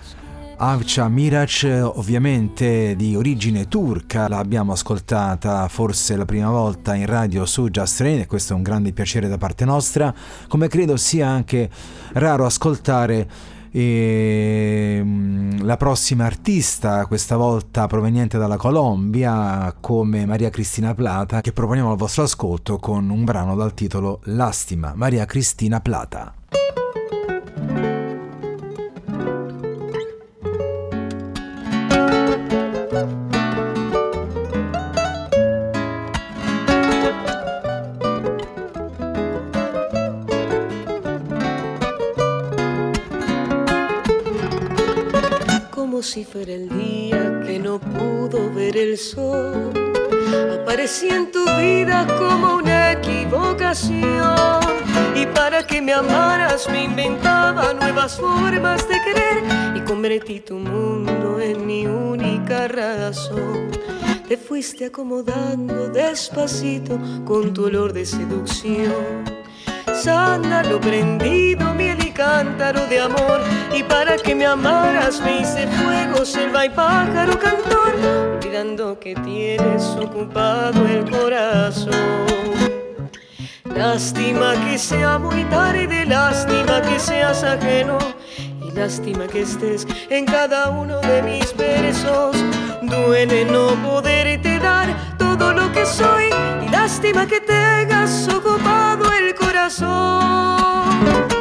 Avcia 0.56 1.06
Mirac, 1.06 1.90
ovviamente 1.96 2.96
di 2.96 3.14
origine 3.14 3.68
turca, 3.68 4.28
l'abbiamo 4.28 4.72
ascoltata 4.72 5.68
forse 5.68 6.16
la 6.16 6.24
prima 6.24 6.48
volta 6.48 6.94
in 6.94 7.04
radio 7.04 7.44
su 7.44 7.68
Just 7.68 8.00
Rain 8.00 8.20
e 8.20 8.26
questo 8.26 8.54
è 8.54 8.56
un 8.56 8.62
grande 8.62 8.94
piacere 8.94 9.28
da 9.28 9.36
parte 9.36 9.66
nostra, 9.66 10.14
come 10.48 10.68
credo 10.68 10.96
sia 10.96 11.28
anche 11.28 11.68
raro 12.14 12.46
ascoltare 12.46 13.28
e, 13.70 15.00
mm, 15.04 15.60
la 15.60 15.76
prossima 15.76 16.24
artista, 16.24 17.04
questa 17.06 17.36
volta 17.36 17.86
proveniente 17.86 18.38
dalla 18.38 18.56
Colombia, 18.56 19.76
come 19.78 20.24
Maria 20.24 20.48
Cristina 20.48 20.94
Plata, 20.94 21.42
che 21.42 21.52
proponiamo 21.52 21.90
al 21.90 21.98
vostro 21.98 22.22
ascolto 22.22 22.78
con 22.78 23.10
un 23.10 23.24
brano 23.24 23.54
dal 23.54 23.74
titolo 23.74 24.20
Lastima, 24.24 24.94
Maria 24.94 25.26
Cristina 25.26 25.80
Plata. 25.80 26.37
Fuera 46.24 46.52
el 46.52 46.68
día 46.68 47.42
que 47.46 47.58
no 47.58 47.78
pudo 47.78 48.52
ver 48.52 48.76
el 48.76 48.96
sol. 48.96 49.72
Aparecía 50.62 51.16
en 51.16 51.30
tu 51.30 51.44
vida 51.44 52.06
como 52.18 52.56
una 52.56 52.92
equivocación. 52.92 54.60
Y 55.14 55.26
para 55.26 55.66
que 55.66 55.80
me 55.80 55.92
amaras 55.92 56.68
me 56.68 56.84
inventaba 56.84 57.72
nuevas 57.74 58.18
formas 58.18 58.88
de 58.88 59.00
querer 59.02 59.76
y 59.76 59.80
convertí 59.80 60.40
tu 60.40 60.56
mundo 60.56 61.40
en 61.40 61.66
mi 61.66 61.86
única 61.86 62.68
razón. 62.68 63.70
Te 64.28 64.36
fuiste 64.36 64.86
acomodando 64.86 65.88
despacito 65.88 66.98
con 67.24 67.54
tu 67.54 67.66
olor 67.66 67.92
de 67.92 68.04
seducción 68.04 69.38
sándalo 70.02 70.80
prendido, 70.80 71.74
miel 71.74 71.97
cántaro 72.18 72.84
de 72.88 73.00
amor. 73.00 73.40
Y 73.72 73.82
para 73.84 74.16
que 74.16 74.34
me 74.34 74.44
amaras 74.44 75.20
me 75.20 75.40
hice 75.40 75.68
fuego, 75.68 76.24
selva 76.24 76.66
y 76.66 76.70
pájaro 76.70 77.38
cantor, 77.38 77.94
olvidando 78.34 78.98
que 78.98 79.14
tienes 79.14 79.84
ocupado 79.96 80.84
el 80.86 81.08
corazón. 81.08 82.26
Lástima 83.64 84.54
que 84.64 84.76
sea 84.76 85.18
muy 85.18 85.44
tarde, 85.44 86.04
lástima 86.04 86.82
que 86.82 86.98
seas 86.98 87.44
ajeno 87.44 87.98
y 88.66 88.72
lástima 88.72 89.28
que 89.28 89.42
estés 89.42 89.86
en 90.10 90.24
cada 90.24 90.70
uno 90.70 90.98
de 91.00 91.22
mis 91.22 91.56
versos. 91.56 92.36
Duele 92.82 93.44
no 93.44 93.76
poderte 93.88 94.58
dar 94.58 94.88
todo 95.18 95.52
lo 95.52 95.70
que 95.70 95.86
soy 95.86 96.30
y 96.66 96.68
lástima 96.70 97.26
que 97.26 97.40
tengas 97.40 98.28
ocupado 98.28 99.04
el 99.14 99.34
corazón. 99.36 101.37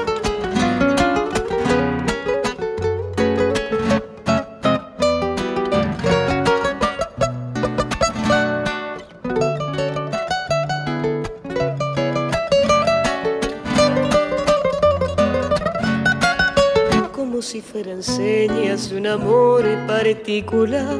Fueran 17.88 18.04
señas 18.04 18.90
de 18.90 18.98
un 18.98 19.08
amor 19.08 19.64
particular. 19.88 21.00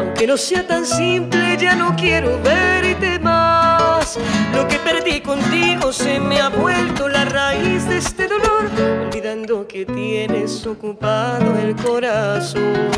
Aunque 0.00 0.26
no 0.26 0.38
sea 0.38 0.66
tan 0.66 0.86
simple, 0.86 1.58
ya 1.60 1.76
no 1.76 1.94
quiero 1.94 2.40
verte 2.42 3.18
más. 3.18 4.18
Lo 4.54 4.66
que 4.66 4.78
perdí 4.78 5.20
contigo 5.20 5.92
se 5.92 6.18
me 6.18 6.40
ha 6.40 6.48
vuelto 6.48 7.06
la 7.06 7.26
raíz 7.26 7.86
de 7.86 7.98
este 7.98 8.28
dolor, 8.28 8.64
olvidando 9.08 9.68
que 9.68 9.84
tienes 9.84 10.66
ocupado 10.66 11.54
el 11.58 11.76
corazón. 11.76 12.96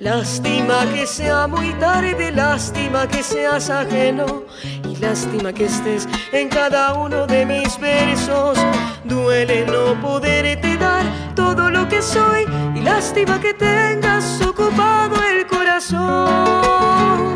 Lástima 0.00 0.84
que 0.92 1.06
sea 1.06 1.46
muy 1.46 1.72
tarde, 1.74 2.30
lástima 2.30 3.08
que 3.08 3.22
seas 3.22 3.70
ajeno 3.70 4.44
y 4.86 4.96
lástima 4.96 5.50
que 5.54 5.64
estés 5.64 6.06
en 6.32 6.50
cada 6.50 6.92
uno 6.92 7.26
de 7.26 7.46
mis 7.46 7.80
versos. 7.80 8.58
Duele 9.04 9.64
no 9.64 9.98
poderte 10.02 10.76
dar 10.76 11.19
todo 11.34 11.70
lo 11.70 11.88
que 11.88 12.02
soy 12.02 12.46
y 12.74 12.80
lástima 12.80 13.40
que 13.40 13.54
tengas 13.54 14.40
ocupado 14.42 15.16
el 15.24 15.46
corazón. 15.46 17.34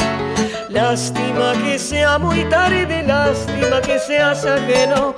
Lástima 0.69 1.53
que 1.63 1.79
sea 1.79 2.19
muy 2.19 2.45
tarde, 2.45 3.03
lástima 3.03 3.81
que 3.81 3.99
seas 3.99 4.45
ajeno 4.45 5.15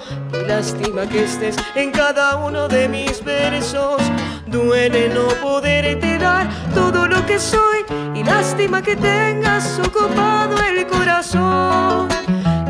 lástima 0.46 1.06
que 1.06 1.24
estés 1.24 1.56
en 1.74 1.90
cada 1.90 2.36
uno 2.36 2.68
de 2.68 2.88
mis 2.88 3.22
versos. 3.22 4.00
Duele 4.46 5.08
no 5.08 5.28
poderte 5.42 6.18
dar 6.18 6.48
todo 6.74 7.06
lo 7.06 7.24
que 7.26 7.38
soy 7.38 7.84
y 8.14 8.22
lástima 8.22 8.82
que 8.82 8.96
tengas 8.96 9.78
ocupado 9.78 10.56
el 10.62 10.86
corazón. 10.86 12.08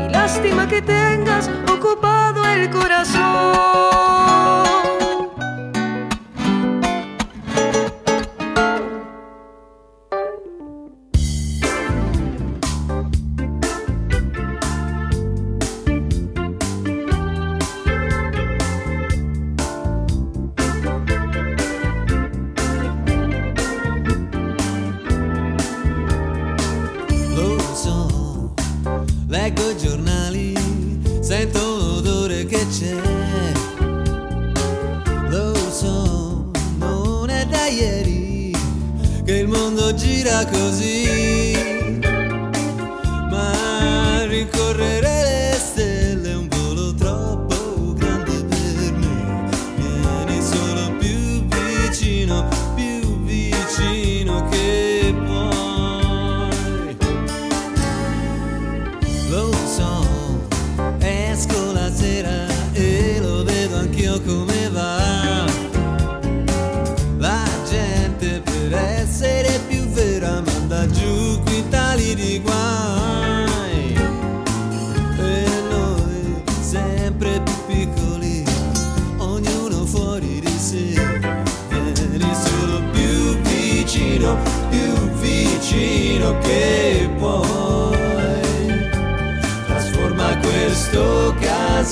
Y 0.03 0.09
lástima 0.09 0.67
que 0.67 0.81
tengas 0.81 1.49
ocupado 1.71 2.45
el 2.45 2.69
corazón. 2.69 3.37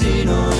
Casino 0.05 0.54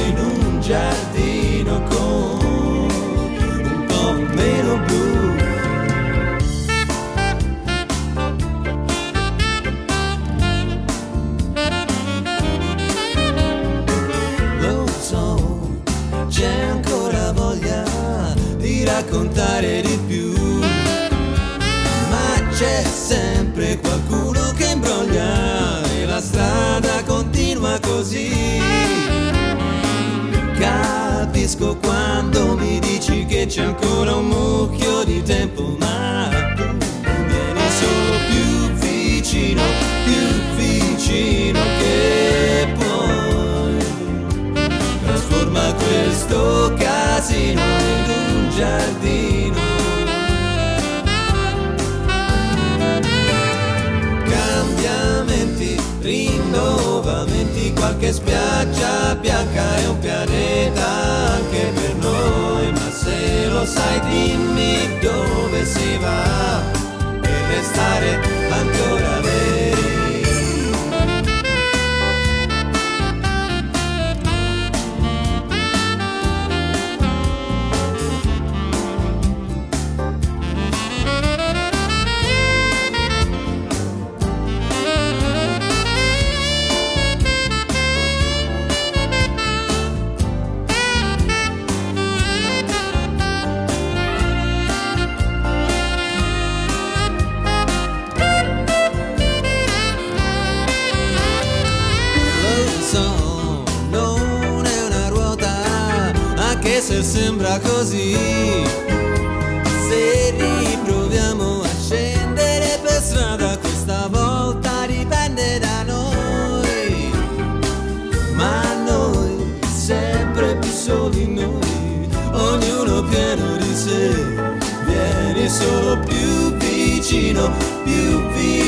qualche 57.86 58.14
spiaggia 58.14 59.16
bianca 59.22 59.76
è 59.76 59.88
un 59.88 60.00
pianeta 60.00 60.88
anche 61.36 61.72
per 61.76 61.94
noi, 61.98 62.72
ma 62.72 62.90
se 62.92 63.48
lo 63.48 63.64
sai 63.64 64.00
dimmi 64.10 64.98
dove 65.00 65.64
si 65.66 65.96
va 65.98 66.64
per 67.22 67.42
restare 67.48 68.25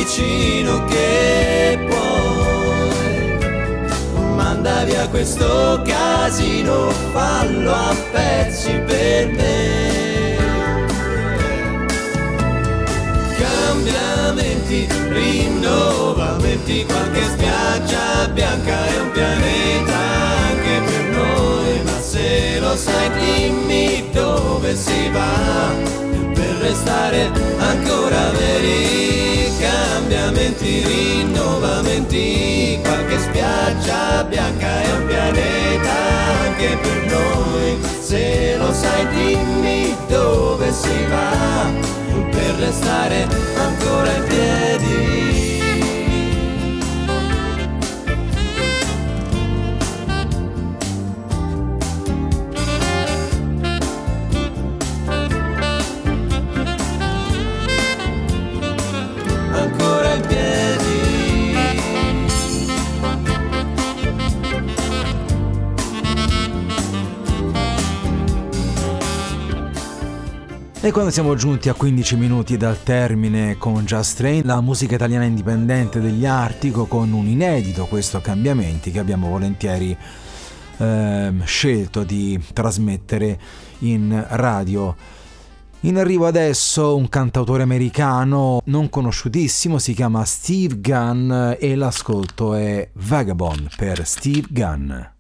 vicino 0.08 0.86
che 0.86 1.78
puoi. 1.86 3.46
Manda 4.36 4.84
via 4.86 5.08
questo 5.10 5.82
casino, 5.86 6.90
fallo 7.12 7.74
a 7.74 7.94
pezzi 8.12 8.72
per 8.86 9.28
me. 9.28 10.36
Cambiamenti, 13.38 14.88
rinnovamenti, 15.10 16.86
qualche 16.86 17.24
spiaggia 17.24 18.30
bianca 18.30 18.86
è 18.86 19.00
un 19.00 19.12
pianeta 19.12 19.98
anche 20.50 20.82
per 20.86 21.04
noi, 21.10 21.82
ma 21.84 22.00
se 22.00 22.60
lo 22.60 22.76
sai 22.78 23.10
dimmi 23.20 24.10
dove 24.14 24.74
si 24.74 25.10
va 25.10 26.07
restare 26.68 27.32
ancora 27.60 28.30
veri. 28.32 29.52
Cambiamenti, 29.60 30.84
rinnovamenti, 30.86 32.80
qualche 32.84 33.20
spiaggia 33.20 34.24
bianca 34.26 34.82
è 34.82 34.92
un 34.92 35.06
pianeta 35.08 35.96
anche 36.46 36.78
per 36.82 37.06
noi. 37.12 37.80
Se 38.02 38.56
lo 38.58 38.72
sai 38.74 39.08
dimmi 39.08 39.96
dove 40.08 40.72
si 40.72 41.06
va 41.10 41.72
per 42.32 42.56
restare 42.60 43.28
ancora 43.58 43.87
E 70.88 70.92
quando 70.94 71.12
siamo 71.12 71.36
giunti 71.36 71.68
a 71.68 71.74
15 71.74 72.16
minuti 72.16 72.56
dal 72.56 72.82
termine 72.82 73.58
con 73.58 73.84
Just 73.84 74.16
Train, 74.16 74.44
la 74.46 74.62
musica 74.62 74.96
italiana 74.96 75.26
indipendente 75.26 76.00
degli 76.00 76.26
Artico 76.26 76.86
con 76.86 77.12
un 77.12 77.28
inedito, 77.28 77.88
questo 77.88 78.22
cambiamenti 78.22 78.90
che 78.90 79.00
abbiamo 79.00 79.28
volentieri 79.28 79.96
ehm, 80.78 81.44
scelto 81.44 82.06
di 82.06 82.42
trasmettere 82.54 83.38
in 83.80 84.28
radio. 84.30 84.96
In 85.82 85.98
arrivo 85.98 86.26
adesso 86.26 86.96
un 86.96 87.10
cantautore 87.10 87.64
americano 87.64 88.62
non 88.64 88.90
conosciutissimo, 88.90 89.80
si 89.80 89.94
chiama 89.94 90.24
Steve 90.24 90.80
Gunn 90.80 91.52
e 91.60 91.76
l'ascolto 91.76 92.54
è 92.54 92.90
Vagabond 92.94 93.76
per 93.76 94.08
Steve 94.08 94.48
Gunn. 94.50 95.17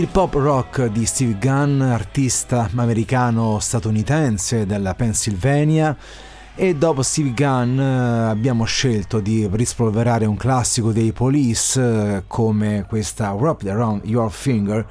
Il 0.00 0.08
pop 0.08 0.32
rock 0.32 0.86
di 0.86 1.04
Steve 1.04 1.36
Gunn, 1.38 1.82
artista 1.82 2.70
americano-statunitense 2.74 4.64
della 4.64 4.94
Pennsylvania, 4.94 5.94
e 6.54 6.74
dopo 6.74 7.02
Steve 7.02 7.34
Gunn 7.34 7.78
eh, 7.78 8.30
abbiamo 8.30 8.64
scelto 8.64 9.20
di 9.20 9.46
rispolverare 9.52 10.24
un 10.24 10.38
classico 10.38 10.92
dei 10.92 11.12
Police 11.12 11.78
eh, 11.80 12.22
come 12.26 12.86
questa 12.88 13.32
Wrap 13.32 13.62
Around 13.66 14.06
Your 14.06 14.30
Finger 14.30 14.86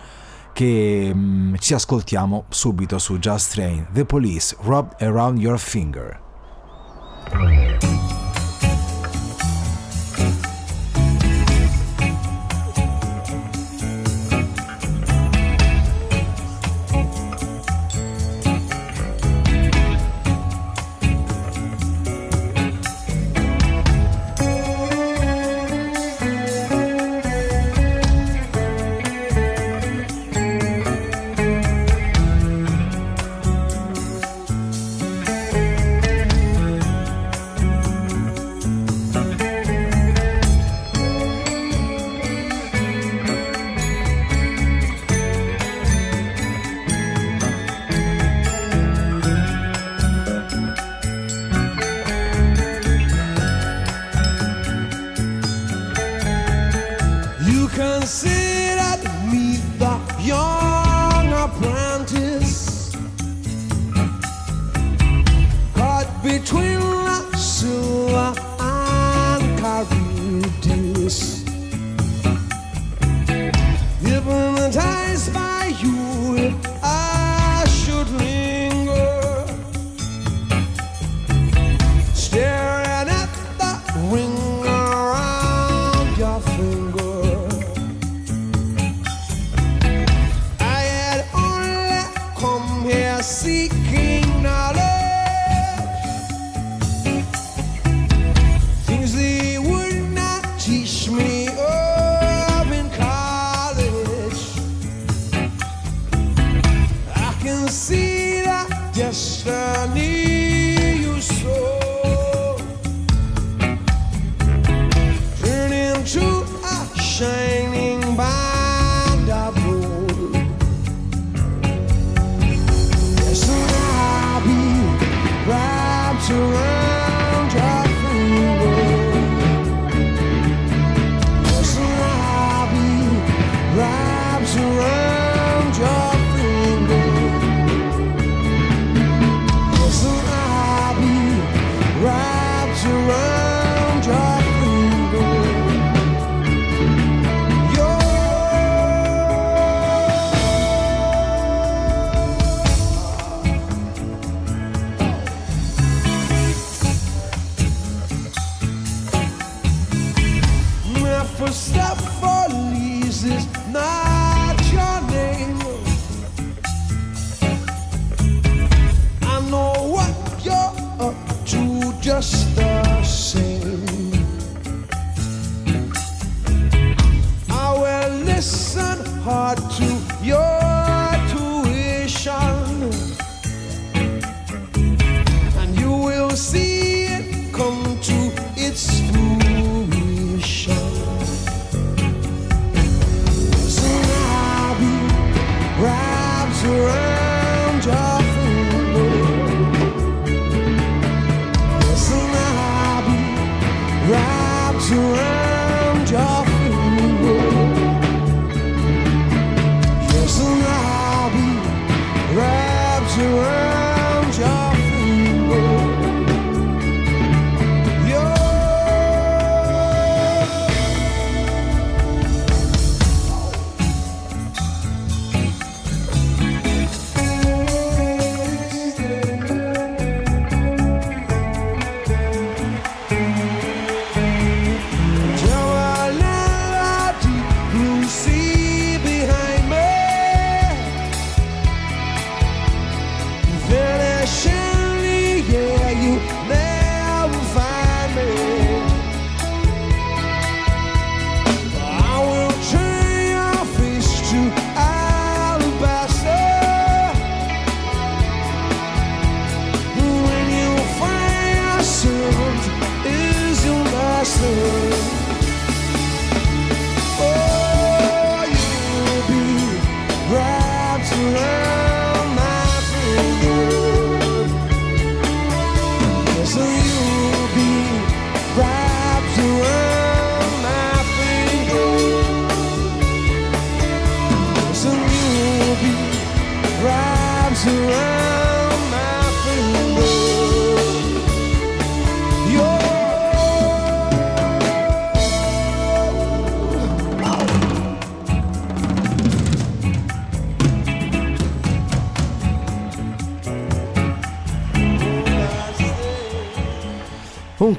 che 0.54 1.12
mm, 1.12 1.56
ci 1.58 1.74
ascoltiamo 1.74 2.46
subito 2.50 3.00
su 3.00 3.18
Just 3.18 3.54
Train. 3.54 3.88
The 3.92 4.06
Police, 4.06 4.56
Wrap 4.62 5.02
Around 5.02 5.40
Your 5.40 5.58
Finger. 5.58 6.20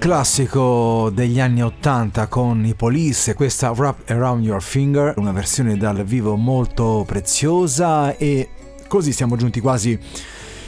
Classico 0.01 1.11
degli 1.13 1.39
anni 1.41 1.63
80 1.63 2.27
con 2.29 2.65
i 2.65 2.75
Police 2.75 3.35
questa 3.35 3.71
Wrap 3.71 4.09
Around 4.09 4.43
Your 4.43 4.63
Finger, 4.63 5.13
una 5.19 5.31
versione 5.31 5.77
dal 5.77 6.05
vivo 6.05 6.37
molto 6.37 7.05
preziosa 7.07 8.17
e 8.17 8.49
così 8.89 9.13
siamo 9.13 9.37
giunti 9.37 9.61
quasi 9.61 9.99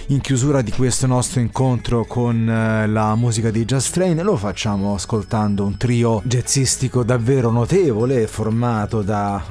in 0.09 0.20
chiusura 0.20 0.61
di 0.61 0.70
questo 0.70 1.07
nostro 1.07 1.41
incontro 1.41 2.05
con 2.05 2.47
eh, 2.47 2.87
la 2.87 3.14
musica 3.14 3.51
di 3.51 3.64
Just 3.64 3.95
Train. 3.95 4.20
Lo 4.22 4.37
facciamo 4.37 4.93
ascoltando 4.93 5.64
un 5.64 5.78
trio 5.78 6.20
jazzistico 6.26 7.03
davvero 7.03 7.51
notevole 7.51 8.26
formato 8.26 9.01
da 9.01 9.43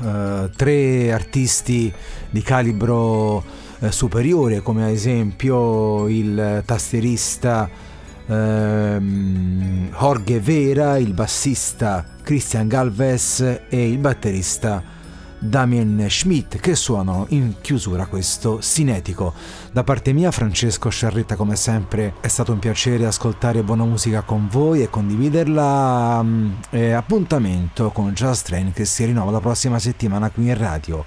eh, 0.46 0.56
tre 0.56 1.12
artisti 1.12 1.92
di 2.30 2.42
calibro 2.44 3.44
eh, 3.80 3.92
superiore 3.92 4.62
come 4.62 4.84
ad 4.84 4.92
esempio 4.92 6.08
il 6.08 6.62
tastierista 6.68 7.90
ehm, 8.32 9.90
Jorge 9.98 10.40
Vera, 10.40 10.98
il 10.98 11.14
bassista 11.14 12.06
Christian 12.24 12.68
Galvez 12.68 13.42
e 13.68 13.90
il 13.90 13.98
batterista 13.98 15.00
Damien 15.44 16.06
Schmidt 16.08 16.60
che 16.60 16.76
suonano 16.76 17.26
in 17.30 17.56
chiusura 17.62 18.06
questo 18.06 18.62
sinetico. 18.62 19.34
Da 19.72 19.84
parte 19.84 20.14
mia 20.14 20.30
Francesco 20.30 20.90
Sciarretta 20.90 21.36
come 21.36 21.56
sempre 21.56 22.14
è 22.22 22.28
stato 22.28 22.52
un 22.52 22.60
piacere 22.60 23.08
ascoltare 23.08 23.64
buona 23.64 23.84
musica 23.84 24.22
con 24.22 24.48
voi 24.50 24.84
e 24.84 24.90
condividerla. 24.90 26.22
Mm, 26.22 26.52
e 26.70 26.92
appuntamento 26.92 27.90
con 27.90 28.14
Just 28.14 28.46
Train 28.48 28.72
che 28.72 28.86
si 28.86 29.04
rinnova 29.06 29.32
la 29.32 29.40
prossima 29.40 29.80
settimana 29.80 30.30
qui 30.30 30.48
in 30.48 30.58
radio. 30.58 31.04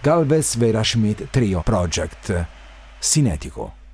Galvez 0.00 0.56
Vera 0.56 0.82
Schmidt 0.82 1.28
Trio 1.30 1.60
Project 1.60 2.46
Sinetico. 2.98 3.85